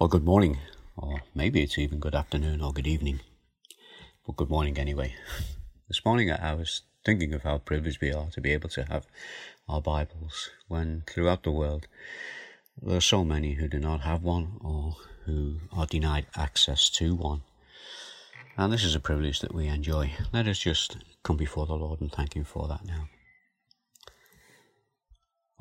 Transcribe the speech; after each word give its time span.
Well, 0.00 0.08
good 0.08 0.24
morning, 0.24 0.56
or 0.96 1.20
maybe 1.34 1.62
it's 1.62 1.76
even 1.76 1.98
good 1.98 2.14
afternoon 2.14 2.62
or 2.62 2.72
good 2.72 2.86
evening. 2.86 3.20
But 4.26 4.36
good 4.36 4.48
morning 4.48 4.78
anyway. 4.78 5.14
This 5.88 6.02
morning 6.06 6.30
I 6.32 6.54
was 6.54 6.80
thinking 7.04 7.34
of 7.34 7.42
how 7.42 7.58
privileged 7.58 8.00
we 8.00 8.10
are 8.10 8.30
to 8.30 8.40
be 8.40 8.50
able 8.52 8.70
to 8.70 8.84
have 8.84 9.06
our 9.68 9.82
Bibles 9.82 10.48
when 10.68 11.02
throughout 11.06 11.42
the 11.42 11.50
world 11.50 11.86
there 12.80 12.96
are 12.96 13.02
so 13.02 13.26
many 13.26 13.52
who 13.56 13.68
do 13.68 13.78
not 13.78 14.00
have 14.00 14.22
one 14.22 14.56
or 14.64 14.96
who 15.26 15.60
are 15.70 15.84
denied 15.84 16.28
access 16.34 16.88
to 16.92 17.14
one. 17.14 17.42
And 18.56 18.72
this 18.72 18.84
is 18.84 18.94
a 18.94 19.00
privilege 19.00 19.40
that 19.40 19.54
we 19.54 19.66
enjoy. 19.66 20.12
Let 20.32 20.48
us 20.48 20.60
just 20.60 20.96
come 21.22 21.36
before 21.36 21.66
the 21.66 21.74
Lord 21.74 22.00
and 22.00 22.10
thank 22.10 22.34
Him 22.34 22.44
for 22.44 22.68
that 22.68 22.86
now. 22.86 23.10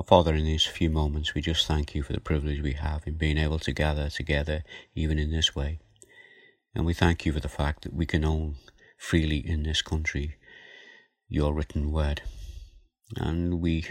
Father, 0.09 0.33
in 0.33 0.45
these 0.45 0.65
few 0.65 0.89
moments, 0.89 1.35
we 1.35 1.41
just 1.41 1.67
thank 1.67 1.93
you 1.93 2.01
for 2.01 2.13
the 2.13 2.19
privilege 2.19 2.61
we 2.61 2.73
have 2.73 3.05
in 3.05 3.13
being 3.13 3.37
able 3.37 3.59
to 3.59 3.71
gather 3.71 4.09
together, 4.09 4.63
even 4.95 5.19
in 5.19 5.29
this 5.29 5.55
way. 5.55 5.77
And 6.73 6.83
we 6.83 6.95
thank 6.95 7.27
you 7.27 7.31
for 7.31 7.39
the 7.39 7.47
fact 7.47 7.83
that 7.83 7.93
we 7.93 8.07
can 8.07 8.25
own 8.25 8.55
freely 8.97 9.37
in 9.37 9.61
this 9.61 9.83
country 9.83 10.37
your 11.27 11.53
written 11.53 11.91
word. 11.91 12.23
And 13.17 13.61
we 13.61 13.85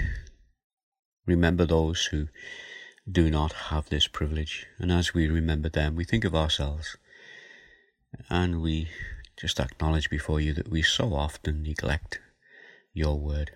remember 1.24 1.64
those 1.64 2.06
who 2.06 2.26
do 3.08 3.30
not 3.30 3.52
have 3.70 3.88
this 3.88 4.08
privilege. 4.08 4.66
And 4.80 4.90
as 4.90 5.14
we 5.14 5.28
remember 5.28 5.68
them, 5.68 5.94
we 5.94 6.02
think 6.02 6.24
of 6.24 6.34
ourselves 6.34 6.96
and 8.28 8.60
we 8.60 8.88
just 9.36 9.60
acknowledge 9.60 10.10
before 10.10 10.40
you 10.40 10.52
that 10.54 10.68
we 10.68 10.82
so 10.82 11.14
often 11.14 11.62
neglect 11.62 12.18
your 12.92 13.20
word. 13.20 13.52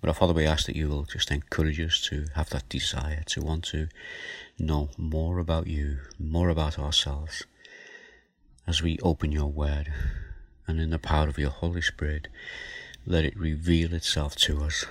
But 0.00 0.08
our 0.08 0.14
Father, 0.14 0.32
we 0.32 0.46
ask 0.46 0.66
that 0.66 0.76
you 0.76 0.88
will 0.88 1.04
just 1.04 1.30
encourage 1.30 1.78
us 1.78 2.00
to 2.08 2.26
have 2.34 2.50
that 2.50 2.68
desire 2.68 3.22
to 3.26 3.42
want 3.42 3.64
to 3.66 3.88
know 4.58 4.90
more 4.96 5.38
about 5.38 5.66
you, 5.66 5.98
more 6.18 6.48
about 6.48 6.78
ourselves, 6.78 7.44
as 8.66 8.82
we 8.82 8.98
open 9.02 9.32
your 9.32 9.50
word 9.52 9.92
and 10.66 10.80
in 10.80 10.90
the 10.90 10.98
power 10.98 11.28
of 11.28 11.38
your 11.38 11.50
Holy 11.50 11.82
Spirit, 11.82 12.28
let 13.04 13.24
it 13.24 13.36
reveal 13.36 13.92
itself 13.92 14.36
to 14.36 14.62
us 14.62 14.86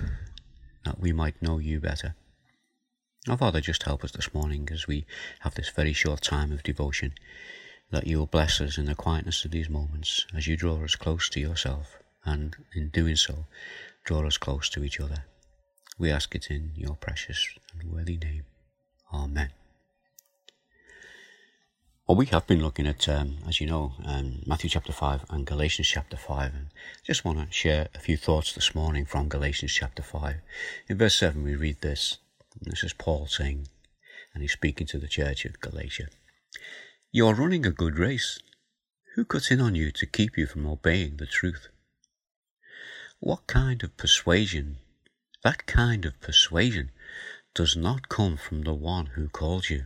that 0.85 0.99
we 0.99 1.11
might 1.11 1.41
know 1.41 1.57
you 1.57 1.79
better. 1.79 2.15
Our 3.27 3.37
Father, 3.37 3.61
just 3.61 3.83
help 3.83 4.03
us 4.03 4.11
this 4.11 4.33
morning 4.33 4.67
as 4.71 4.87
we 4.87 5.05
have 5.39 5.55
this 5.55 5.69
very 5.69 5.93
short 5.93 6.21
time 6.21 6.51
of 6.51 6.63
devotion, 6.63 7.13
that 7.89 8.07
you 8.07 8.19
will 8.19 8.27
bless 8.27 8.59
us 8.61 8.77
in 8.77 8.85
the 8.85 8.95
quietness 8.95 9.45
of 9.45 9.51
these 9.51 9.69
moments 9.69 10.25
as 10.35 10.47
you 10.47 10.57
draw 10.57 10.83
us 10.83 10.95
close 10.95 11.29
to 11.29 11.39
yourself, 11.39 12.00
and 12.25 12.55
in 12.73 12.89
doing 12.89 13.15
so, 13.15 13.45
draw 14.03 14.25
us 14.25 14.37
close 14.37 14.69
to 14.69 14.83
each 14.83 14.99
other. 14.99 15.25
We 15.97 16.11
ask 16.11 16.33
it 16.35 16.49
in 16.49 16.71
your 16.75 16.95
precious 16.95 17.47
and 17.73 17.91
worthy 17.91 18.17
name. 18.17 18.45
Amen. 19.13 19.51
Well, 22.07 22.17
we 22.17 22.25
have 22.27 22.47
been 22.47 22.61
looking 22.61 22.87
at, 22.87 23.07
um, 23.07 23.37
as 23.47 23.61
you 23.61 23.67
know, 23.67 23.93
um, 24.03 24.41
Matthew 24.45 24.69
chapter 24.69 24.91
5 24.91 25.25
and 25.29 25.45
Galatians 25.45 25.87
chapter 25.87 26.17
5. 26.17 26.53
And 26.53 26.67
just 27.05 27.23
want 27.23 27.39
to 27.39 27.53
share 27.53 27.87
a 27.95 27.99
few 27.99 28.17
thoughts 28.17 28.53
this 28.53 28.75
morning 28.75 29.05
from 29.05 29.29
Galatians 29.29 29.71
chapter 29.71 30.03
5. 30.03 30.35
In 30.89 30.97
verse 30.97 31.15
7, 31.15 31.41
we 31.43 31.55
read 31.55 31.79
this. 31.81 32.17
This 32.59 32.83
is 32.83 32.91
Paul 32.93 33.27
saying, 33.27 33.67
and 34.33 34.41
he's 34.41 34.51
speaking 34.51 34.87
to 34.87 34.97
the 34.97 35.07
church 35.07 35.45
of 35.45 35.61
Galatia. 35.61 36.07
You 37.11 37.27
are 37.27 37.33
running 37.33 37.65
a 37.65 37.71
good 37.71 37.97
race. 37.97 38.39
Who 39.15 39.23
cuts 39.23 39.51
in 39.51 39.61
on 39.61 39.75
you 39.75 39.91
to 39.91 40.05
keep 40.05 40.37
you 40.37 40.47
from 40.47 40.65
obeying 40.65 41.17
the 41.17 41.27
truth? 41.27 41.69
What 43.23 43.45
kind 43.45 43.83
of 43.83 43.95
persuasion, 43.97 44.79
that 45.43 45.67
kind 45.67 46.05
of 46.05 46.19
persuasion, 46.21 46.89
does 47.53 47.75
not 47.75 48.09
come 48.09 48.35
from 48.35 48.63
the 48.63 48.73
one 48.73 49.13
who 49.13 49.29
called 49.29 49.69
you? 49.69 49.85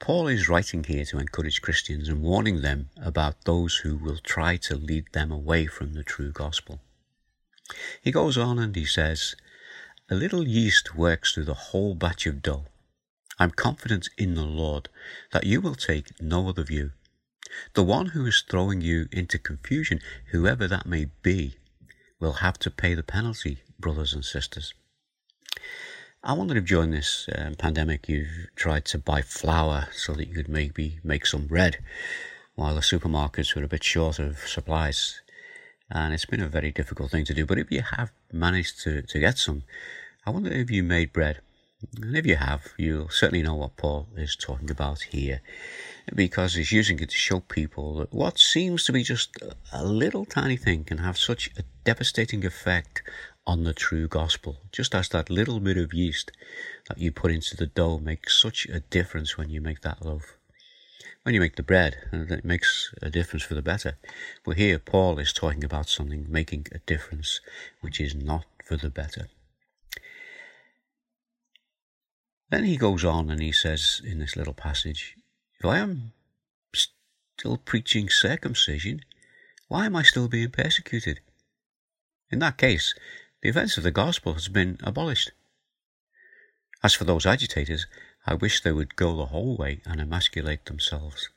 Paul 0.00 0.26
is 0.26 0.48
writing 0.48 0.82
here 0.82 1.04
to 1.04 1.20
encourage 1.20 1.62
Christians 1.62 2.08
and 2.08 2.20
warning 2.20 2.62
them 2.62 2.90
about 3.00 3.44
those 3.44 3.76
who 3.76 3.96
will 3.96 4.18
try 4.18 4.56
to 4.56 4.74
lead 4.74 5.04
them 5.12 5.30
away 5.30 5.66
from 5.66 5.92
the 5.92 6.02
true 6.02 6.32
gospel. 6.32 6.80
He 8.02 8.10
goes 8.10 8.36
on 8.36 8.58
and 8.58 8.74
he 8.74 8.84
says, 8.84 9.36
A 10.10 10.16
little 10.16 10.48
yeast 10.48 10.96
works 10.96 11.32
through 11.32 11.44
the 11.44 11.70
whole 11.70 11.94
batch 11.94 12.26
of 12.26 12.42
dough. 12.42 12.66
I'm 13.38 13.52
confident 13.52 14.08
in 14.18 14.34
the 14.34 14.44
Lord 14.44 14.88
that 15.30 15.44
you 15.46 15.60
will 15.60 15.76
take 15.76 16.20
no 16.20 16.48
other 16.48 16.64
view. 16.64 16.90
The 17.74 17.82
one 17.82 18.06
who 18.06 18.26
is 18.26 18.44
throwing 18.48 18.80
you 18.80 19.08
into 19.12 19.38
confusion, 19.38 20.00
whoever 20.30 20.68
that 20.68 20.86
may 20.86 21.06
be, 21.22 21.56
will 22.18 22.34
have 22.34 22.58
to 22.60 22.70
pay 22.70 22.94
the 22.94 23.02
penalty, 23.02 23.58
brothers 23.78 24.12
and 24.12 24.24
sisters. 24.24 24.74
I 26.22 26.34
wonder 26.34 26.56
if 26.56 26.66
during 26.66 26.90
this 26.90 27.28
um, 27.34 27.54
pandemic 27.54 28.08
you've 28.08 28.48
tried 28.54 28.84
to 28.86 28.98
buy 28.98 29.22
flour 29.22 29.88
so 29.92 30.12
that 30.12 30.28
you 30.28 30.34
could 30.34 30.48
maybe 30.48 31.00
make 31.02 31.24
some 31.24 31.46
bread 31.46 31.78
while 32.54 32.74
the 32.74 32.82
supermarkets 32.82 33.56
were 33.56 33.64
a 33.64 33.68
bit 33.68 33.82
short 33.82 34.18
of 34.18 34.38
supplies. 34.40 35.22
And 35.90 36.12
it's 36.12 36.26
been 36.26 36.42
a 36.42 36.48
very 36.48 36.72
difficult 36.72 37.10
thing 37.10 37.24
to 37.24 37.34
do. 37.34 37.46
But 37.46 37.58
if 37.58 37.70
you 37.70 37.80
have 37.80 38.12
managed 38.30 38.82
to, 38.82 39.02
to 39.02 39.18
get 39.18 39.38
some, 39.38 39.62
I 40.26 40.30
wonder 40.30 40.52
if 40.52 40.70
you 40.70 40.82
made 40.82 41.12
bread. 41.12 41.40
And 41.96 42.14
if 42.14 42.26
you 42.26 42.36
have, 42.36 42.74
you'll 42.76 43.08
certainly 43.08 43.42
know 43.42 43.54
what 43.54 43.78
Paul 43.78 44.06
is 44.14 44.36
talking 44.36 44.70
about 44.70 45.00
here 45.02 45.40
because 46.14 46.54
he's 46.54 46.72
using 46.72 46.98
it 47.00 47.10
to 47.10 47.16
show 47.16 47.40
people 47.40 47.96
that 47.96 48.12
what 48.12 48.38
seems 48.38 48.84
to 48.84 48.92
be 48.92 49.02
just 49.02 49.36
a 49.72 49.84
little 49.84 50.24
tiny 50.24 50.56
thing 50.56 50.84
can 50.84 50.98
have 50.98 51.18
such 51.18 51.50
a 51.56 51.62
devastating 51.84 52.44
effect 52.44 53.02
on 53.46 53.64
the 53.64 53.72
true 53.72 54.08
gospel. 54.08 54.58
Just 54.72 54.94
as 54.94 55.08
that 55.10 55.30
little 55.30 55.60
bit 55.60 55.76
of 55.76 55.94
yeast 55.94 56.32
that 56.88 56.98
you 56.98 57.12
put 57.12 57.32
into 57.32 57.56
the 57.56 57.66
dough 57.66 57.98
makes 57.98 58.40
such 58.40 58.66
a 58.66 58.80
difference 58.80 59.36
when 59.36 59.50
you 59.50 59.60
make 59.60 59.82
that 59.82 60.04
loaf. 60.04 60.36
When 61.22 61.34
you 61.34 61.40
make 61.40 61.56
the 61.56 61.62
bread, 61.62 61.96
uh, 62.12 62.32
it 62.32 62.44
makes 62.44 62.94
a 63.02 63.10
difference 63.10 63.42
for 63.42 63.54
the 63.54 63.62
better. 63.62 63.98
But 64.44 64.56
here, 64.56 64.78
Paul 64.78 65.18
is 65.18 65.32
talking 65.32 65.64
about 65.64 65.88
something 65.88 66.26
making 66.28 66.66
a 66.72 66.78
difference 66.78 67.40
which 67.80 68.00
is 68.00 68.14
not 68.14 68.46
for 68.64 68.76
the 68.76 68.90
better. 68.90 69.28
Then 72.50 72.64
he 72.64 72.76
goes 72.76 73.04
on 73.04 73.30
and 73.30 73.40
he 73.40 73.52
says 73.52 74.00
in 74.04 74.18
this 74.18 74.34
little 74.34 74.54
passage, 74.54 75.16
if 75.60 75.66
I 75.66 75.78
am 75.78 76.12
still 76.72 77.58
preaching 77.58 78.08
circumcision, 78.08 79.02
why 79.68 79.84
am 79.84 79.94
I 79.94 80.02
still 80.02 80.26
being 80.26 80.50
persecuted? 80.50 81.20
In 82.30 82.38
that 82.38 82.56
case, 82.56 82.94
the 83.42 83.50
offence 83.50 83.76
of 83.76 83.84
the 83.84 83.90
gospel 83.90 84.32
has 84.34 84.48
been 84.48 84.78
abolished. 84.82 85.32
As 86.82 86.94
for 86.94 87.04
those 87.04 87.26
agitators, 87.26 87.86
I 88.26 88.34
wish 88.34 88.62
they 88.62 88.72
would 88.72 88.96
go 88.96 89.14
the 89.16 89.26
whole 89.26 89.56
way 89.56 89.82
and 89.84 90.00
emasculate 90.00 90.64
themselves. 90.64 91.28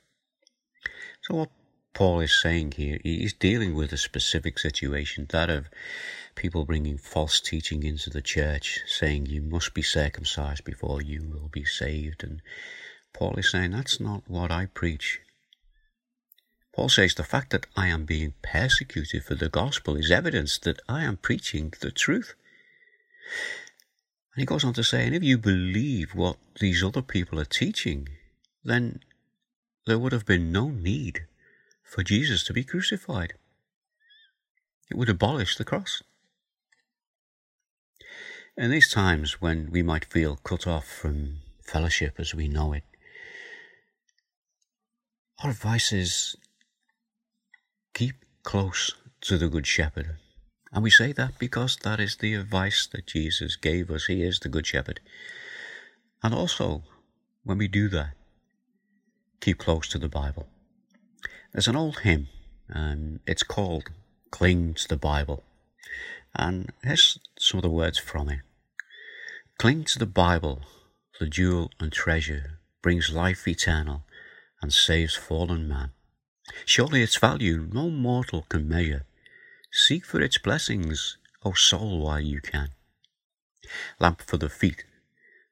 So, 1.20 1.34
what 1.34 1.50
Paul 1.92 2.20
is 2.20 2.40
saying 2.40 2.72
here, 2.72 2.98
he 3.02 3.24
is 3.24 3.34
dealing 3.34 3.74
with 3.74 3.92
a 3.92 3.98
specific 3.98 4.58
situation, 4.58 5.26
that 5.30 5.50
of 5.50 5.68
people 6.34 6.64
bringing 6.64 6.96
false 6.96 7.40
teaching 7.40 7.82
into 7.82 8.08
the 8.08 8.22
church, 8.22 8.80
saying 8.86 9.26
you 9.26 9.42
must 9.42 9.74
be 9.74 9.82
circumcised 9.82 10.64
before 10.64 11.02
you 11.02 11.22
will 11.22 11.48
be 11.48 11.64
saved, 11.64 12.24
and 12.24 12.40
Paul 13.14 13.36
is 13.36 13.50
saying 13.50 13.70
that's 13.70 14.00
not 14.00 14.22
what 14.26 14.50
I 14.50 14.66
preach. 14.66 15.20
Paul 16.74 16.88
says 16.88 17.14
the 17.14 17.22
fact 17.22 17.50
that 17.50 17.66
I 17.76 17.86
am 17.86 18.04
being 18.04 18.34
persecuted 18.42 19.24
for 19.24 19.36
the 19.36 19.48
gospel 19.48 19.96
is 19.96 20.10
evidence 20.10 20.58
that 20.58 20.82
I 20.88 21.04
am 21.04 21.16
preaching 21.16 21.72
the 21.80 21.92
truth. 21.92 22.34
And 24.34 24.40
he 24.42 24.44
goes 24.44 24.64
on 24.64 24.74
to 24.74 24.82
say, 24.82 25.06
and 25.06 25.14
if 25.14 25.22
you 25.22 25.38
believe 25.38 26.16
what 26.16 26.36
these 26.60 26.82
other 26.82 27.02
people 27.02 27.38
are 27.38 27.44
teaching, 27.44 28.08
then 28.64 29.00
there 29.86 29.98
would 29.98 30.12
have 30.12 30.26
been 30.26 30.50
no 30.50 30.70
need 30.70 31.26
for 31.84 32.02
Jesus 32.02 32.42
to 32.44 32.52
be 32.52 32.64
crucified. 32.64 33.34
It 34.90 34.96
would 34.96 35.08
abolish 35.08 35.56
the 35.56 35.64
cross. 35.64 36.02
In 38.56 38.72
these 38.72 38.92
times 38.92 39.40
when 39.40 39.70
we 39.70 39.82
might 39.82 40.04
feel 40.04 40.36
cut 40.42 40.66
off 40.66 40.86
from 40.86 41.38
fellowship 41.62 42.14
as 42.18 42.34
we 42.34 42.48
know 42.48 42.72
it, 42.72 42.82
our 45.42 45.50
advice 45.50 45.92
is 45.92 46.36
keep 47.92 48.14
close 48.42 48.94
to 49.22 49.38
the 49.38 49.48
Good 49.48 49.66
Shepherd. 49.66 50.16
And 50.72 50.82
we 50.82 50.90
say 50.90 51.12
that 51.12 51.38
because 51.38 51.76
that 51.82 52.00
is 52.00 52.16
the 52.16 52.34
advice 52.34 52.88
that 52.92 53.06
Jesus 53.06 53.56
gave 53.56 53.90
us. 53.90 54.06
He 54.06 54.22
is 54.22 54.40
the 54.40 54.48
Good 54.48 54.66
Shepherd. 54.66 55.00
And 56.22 56.34
also, 56.34 56.82
when 57.44 57.58
we 57.58 57.68
do 57.68 57.88
that, 57.88 58.14
keep 59.40 59.58
close 59.58 59.88
to 59.88 59.98
the 59.98 60.08
Bible. 60.08 60.48
There's 61.52 61.68
an 61.68 61.76
old 61.76 62.00
hymn, 62.00 62.28
and 62.68 63.20
it's 63.26 63.42
called 63.42 63.90
Cling 64.30 64.74
to 64.74 64.88
the 64.88 64.96
Bible. 64.96 65.44
And 66.34 66.72
here's 66.82 67.20
some 67.38 67.58
of 67.58 67.62
the 67.62 67.70
words 67.70 67.98
from 67.98 68.28
it 68.28 68.40
Cling 69.58 69.84
to 69.84 69.98
the 69.98 70.06
Bible, 70.06 70.62
the 71.20 71.28
jewel 71.28 71.70
and 71.78 71.92
treasure, 71.92 72.58
brings 72.82 73.12
life 73.12 73.46
eternal 73.46 74.02
and 74.64 74.72
saves 74.72 75.14
fallen 75.14 75.68
man. 75.68 75.90
Surely 76.64 77.02
its 77.02 77.18
value 77.18 77.68
no 77.70 77.90
mortal 77.90 78.46
can 78.48 78.66
measure. 78.66 79.04
Seek 79.70 80.06
for 80.06 80.22
its 80.22 80.38
blessings, 80.38 81.18
O 81.44 81.52
soul, 81.52 82.00
while 82.00 82.18
you 82.18 82.40
can. 82.40 82.70
Lamp 84.00 84.22
for 84.22 84.38
the 84.38 84.48
feet, 84.48 84.86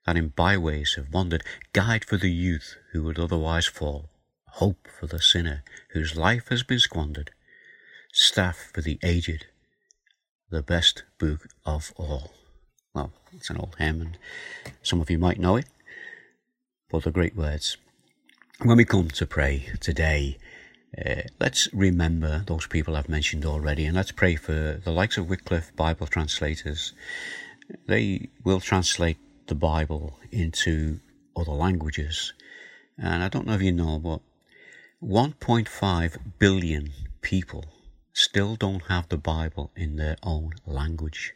that 0.07 0.17
in 0.17 0.29
byways 0.29 0.95
have 0.95 1.13
wandered, 1.13 1.45
guide 1.75 2.07
for 2.07 2.17
the 2.17 2.31
youth 2.31 2.77
who 2.93 3.03
would 3.03 3.19
otherwise 3.19 3.67
fall, 3.67 4.09
hope 4.53 4.89
for 4.99 5.07
the 5.07 5.21
sinner 5.21 5.63
whose 5.91 6.17
life 6.17 6.49
has 6.49 6.63
been 6.63 6.81
squandered, 6.81 7.33
staff 8.15 8.71
for 8.73 8.81
the 8.81 8.99
aged, 9.03 9.45
the 10.49 10.63
best 10.63 11.03
book 11.19 11.49
of 11.67 11.93
all. 11.97 12.33
Well, 12.95 13.13
it's 13.37 13.51
an 13.51 13.59
old 13.59 13.77
hymn, 13.79 14.01
and 14.01 14.19
some 14.83 15.03
of 15.03 15.11
you 15.11 15.19
might 15.19 15.39
know 15.39 15.57
it, 15.57 15.67
but 16.89 17.03
the 17.03 17.11
great 17.11 17.37
words. 17.37 17.77
When 18.65 18.77
we 18.77 18.85
come 18.85 19.09
to 19.09 19.27
pray 19.27 19.71
today, 19.81 20.39
uh, 20.97 21.23
let's 21.41 21.67
remember 21.73 22.45
those 22.47 22.69
people 22.69 22.95
I've 22.95 23.09
mentioned 23.09 23.45
already, 23.45 23.87
and 23.87 23.97
let's 23.97 24.13
pray 24.13 24.37
for 24.37 24.81
the 24.85 24.93
likes 24.93 25.19
of 25.19 25.29
Wycliffe 25.29 25.75
Bible 25.75 26.07
translators. 26.07 26.93
They 27.89 28.29
will 28.45 28.61
translate 28.61 29.19
the 29.49 29.57
Bible 29.57 30.17
into 30.31 31.01
other 31.35 31.51
languages. 31.51 32.35
And 32.97 33.25
I 33.25 33.29
don't 33.29 33.49
know 33.49 33.55
if 33.55 33.63
you 33.63 33.73
know, 33.73 33.99
but 33.99 34.21
1.5 35.03 36.19
billion 36.39 36.93
people 37.21 37.65
still 38.13 38.55
don't 38.55 38.85
have 38.87 39.09
the 39.09 39.19
Bible 39.19 39.73
in 39.75 39.97
their 39.97 40.19
own 40.23 40.53
language. 40.67 41.35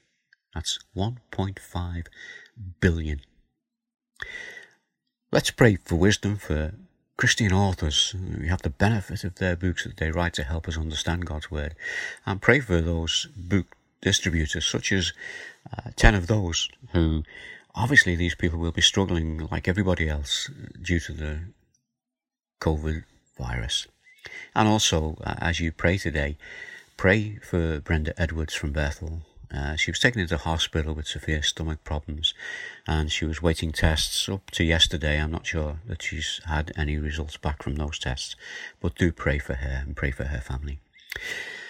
That's 0.54 0.78
1.5 0.96 2.06
billion. 2.78 3.20
Let's 5.32 5.50
pray 5.50 5.74
for 5.84 5.96
wisdom 5.96 6.36
for 6.36 6.72
Christian 7.16 7.52
authors. 7.52 8.14
We 8.38 8.48
have 8.48 8.62
the 8.62 8.70
benefit 8.70 9.24
of 9.24 9.36
their 9.36 9.56
books 9.56 9.84
that 9.84 9.96
they 9.96 10.10
write 10.10 10.34
to 10.34 10.44
help 10.44 10.68
us 10.68 10.76
understand 10.76 11.26
God's 11.26 11.50
Word. 11.50 11.74
And 12.26 12.42
pray 12.42 12.60
for 12.60 12.80
those 12.80 13.26
book 13.34 13.74
distributors, 14.02 14.66
such 14.66 14.92
as 14.92 15.12
uh, 15.72 15.90
10 15.96 16.14
of 16.14 16.26
those 16.26 16.68
who 16.92 17.24
obviously 17.74 18.16
these 18.16 18.34
people 18.34 18.58
will 18.58 18.72
be 18.72 18.82
struggling 18.82 19.48
like 19.50 19.66
everybody 19.66 20.08
else 20.08 20.50
due 20.82 21.00
to 21.00 21.12
the 21.12 21.40
COVID 22.60 23.04
virus. 23.38 23.86
And 24.54 24.68
also, 24.68 25.16
uh, 25.24 25.34
as 25.38 25.60
you 25.60 25.72
pray 25.72 25.98
today, 25.98 26.36
pray 26.96 27.36
for 27.36 27.80
Brenda 27.80 28.12
Edwards 28.20 28.54
from 28.54 28.72
Bethel. 28.72 29.22
Uh, 29.52 29.76
she 29.76 29.90
was 29.90 30.00
taken 30.00 30.20
into 30.20 30.36
hospital 30.36 30.94
with 30.94 31.06
severe 31.06 31.42
stomach 31.42 31.84
problems 31.84 32.34
and 32.86 33.12
she 33.12 33.24
was 33.24 33.40
waiting 33.40 33.72
tests 33.72 34.28
up 34.28 34.50
to 34.50 34.64
yesterday. 34.64 35.20
I'm 35.20 35.30
not 35.30 35.46
sure 35.46 35.78
that 35.86 36.02
she's 36.02 36.40
had 36.46 36.72
any 36.76 36.98
results 36.98 37.36
back 37.36 37.62
from 37.62 37.76
those 37.76 37.98
tests, 37.98 38.36
but 38.80 38.96
do 38.96 39.12
pray 39.12 39.38
for 39.38 39.54
her 39.54 39.82
and 39.84 39.96
pray 39.96 40.10
for 40.10 40.24
her 40.24 40.40
family. 40.40 40.80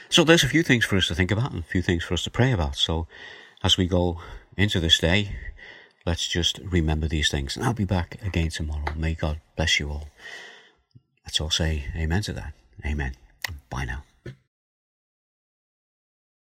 So 0.08 0.24
there's 0.24 0.44
a 0.44 0.48
few 0.48 0.62
things 0.62 0.84
for 0.84 0.96
us 0.96 1.08
to 1.08 1.14
think 1.14 1.30
about 1.30 1.52
and 1.52 1.60
a 1.60 1.66
few 1.66 1.82
things 1.82 2.04
for 2.04 2.14
us 2.14 2.24
to 2.24 2.30
pray 2.30 2.52
about. 2.52 2.76
So 2.76 3.06
as 3.62 3.76
we 3.76 3.86
go 3.86 4.20
into 4.56 4.80
this 4.80 4.98
day, 4.98 5.36
let's 6.04 6.26
just 6.26 6.58
remember 6.58 7.08
these 7.08 7.30
things. 7.30 7.56
And 7.56 7.64
I'll 7.64 7.74
be 7.74 7.84
back 7.84 8.16
again 8.24 8.48
tomorrow. 8.50 8.94
May 8.96 9.14
God 9.14 9.40
bless 9.56 9.78
you 9.78 9.90
all. 9.90 10.08
Let's 11.24 11.40
all 11.40 11.50
say 11.50 11.86
amen 11.96 12.22
to 12.22 12.32
that. 12.34 12.52
Amen. 12.84 13.14
Bye 13.68 13.84
now. 13.84 14.04